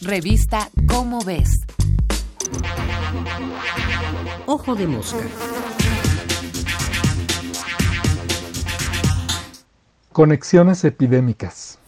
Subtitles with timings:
[0.00, 1.50] Revista Cómo ves.
[4.46, 5.18] Ojo de mosca.
[10.12, 11.80] Conexiones epidémicas.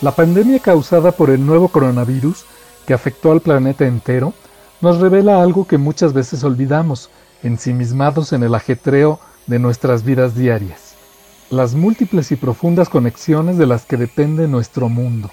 [0.00, 2.46] La pandemia causada por el nuevo coronavirus,
[2.86, 4.32] que afectó al planeta entero,
[4.80, 7.10] nos revela algo que muchas veces olvidamos,
[7.42, 10.85] ensimismados en el ajetreo de nuestras vidas diarias,
[11.50, 15.30] las múltiples y profundas conexiones de las que depende nuestro mundo.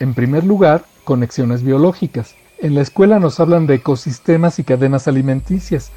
[0.00, 2.34] En primer lugar, conexiones biológicas.
[2.58, 5.92] En la escuela nos hablan de ecosistemas y cadenas alimenticias,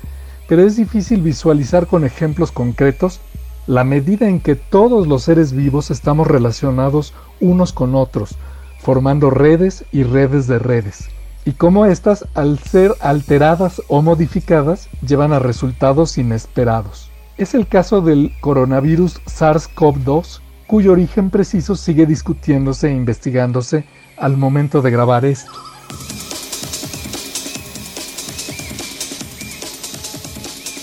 [0.47, 3.19] pero es difícil visualizar con ejemplos concretos
[3.65, 8.35] la medida en que todos los seres vivos estamos relacionados unos con otros,
[8.79, 11.09] formando redes y redes de redes,
[11.45, 17.09] y cómo éstas, al ser alteradas o modificadas, llevan a resultados inesperados.
[17.37, 23.85] Es el caso del coronavirus SARS-CoV-2, cuyo origen preciso sigue discutiéndose e investigándose
[24.17, 25.51] al momento de grabar esto.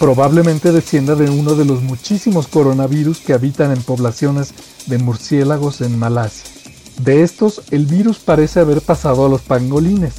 [0.03, 4.53] probablemente descienda de uno de los muchísimos coronavirus que habitan en poblaciones
[4.87, 6.51] de murciélagos en Malasia.
[7.05, 10.15] De estos, el virus parece haber pasado a los pangolines.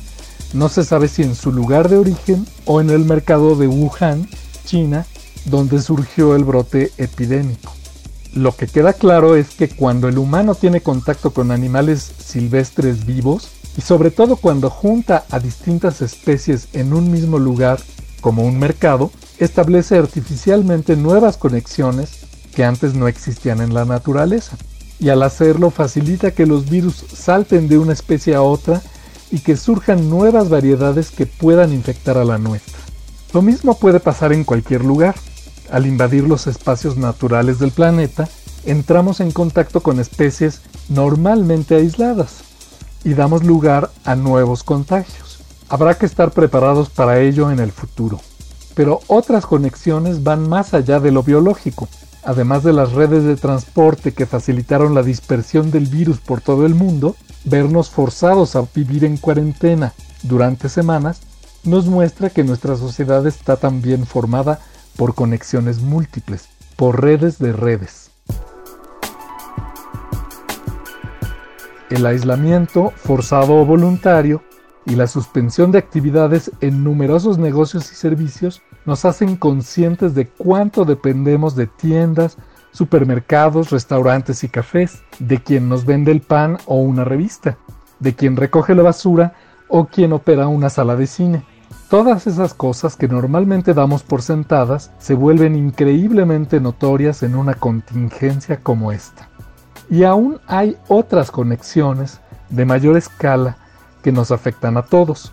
[0.53, 4.25] No se sabe si en su lugar de origen o en el mercado de Wuhan,
[4.63, 5.05] China,
[5.45, 7.73] donde surgió el brote epidémico.
[8.33, 13.49] Lo que queda claro es que cuando el humano tiene contacto con animales silvestres vivos,
[13.77, 17.79] y sobre todo cuando junta a distintas especies en un mismo lugar,
[18.21, 24.57] como un mercado, establece artificialmente nuevas conexiones que antes no existían en la naturaleza.
[24.99, 28.81] Y al hacerlo facilita que los virus salten de una especie a otra
[29.31, 32.79] y que surjan nuevas variedades que puedan infectar a la nuestra.
[33.33, 35.15] Lo mismo puede pasar en cualquier lugar.
[35.73, 38.29] Al invadir los espacios naturales del planeta,
[38.63, 42.43] entramos en contacto con especies normalmente aisladas
[43.03, 45.39] y damos lugar a nuevos contagios.
[45.69, 48.21] Habrá que estar preparados para ello en el futuro.
[48.75, 51.89] Pero otras conexiones van más allá de lo biológico.
[52.23, 56.75] Además de las redes de transporte que facilitaron la dispersión del virus por todo el
[56.75, 57.15] mundo,
[57.45, 61.21] vernos forzados a vivir en cuarentena durante semanas
[61.63, 64.59] nos muestra que nuestra sociedad está también formada
[64.95, 68.11] por conexiones múltiples, por redes de redes.
[71.89, 74.41] El aislamiento, forzado o voluntario,
[74.85, 80.85] y la suspensión de actividades en numerosos negocios y servicios nos hacen conscientes de cuánto
[80.85, 82.37] dependemos de tiendas,
[82.71, 87.57] supermercados, restaurantes y cafés, de quien nos vende el pan o una revista,
[87.99, 89.35] de quien recoge la basura
[89.69, 91.45] o quien opera una sala de cine.
[91.89, 98.57] Todas esas cosas que normalmente damos por sentadas se vuelven increíblemente notorias en una contingencia
[98.61, 99.29] como esta.
[99.89, 102.19] Y aún hay otras conexiones
[102.49, 103.57] de mayor escala
[104.01, 105.31] que nos afectan a todos.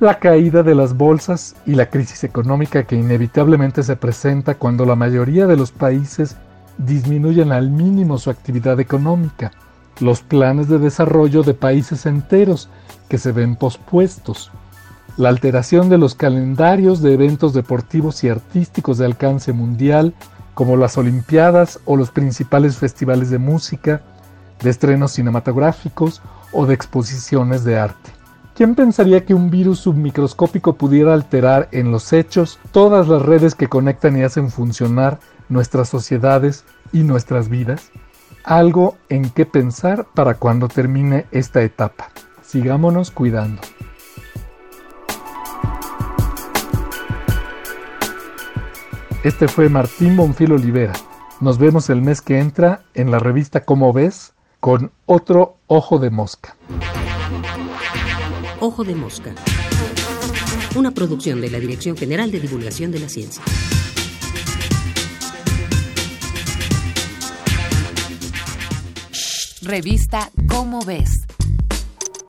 [0.00, 4.96] La caída de las bolsas y la crisis económica que inevitablemente se presenta cuando la
[4.96, 6.36] mayoría de los países
[6.78, 9.52] disminuyen al mínimo su actividad económica.
[10.00, 12.68] Los planes de desarrollo de países enteros
[13.08, 14.50] que se ven pospuestos.
[15.16, 20.12] La alteración de los calendarios de eventos deportivos y artísticos de alcance mundial
[20.54, 24.02] como las Olimpiadas o los principales festivales de música,
[24.60, 26.20] de estrenos cinematográficos
[26.52, 28.10] o de exposiciones de arte.
[28.56, 33.68] ¿Quién pensaría que un virus submicroscópico pudiera alterar en los hechos todas las redes que
[33.68, 37.90] conectan y hacen funcionar nuestras sociedades y nuestras vidas?
[38.42, 42.10] Algo en qué pensar para cuando termine esta etapa.
[42.42, 43.60] Sigámonos cuidando.
[49.24, 50.92] Este fue Martín Bonfil Olivera.
[51.40, 56.10] Nos vemos el mes que entra en la revista Cómo ves con otro ojo de
[56.10, 56.58] mosca.
[58.60, 59.34] Ojo de mosca.
[60.76, 63.42] Una producción de la Dirección General de Divulgación de la Ciencia.
[69.62, 71.24] Revista Cómo ves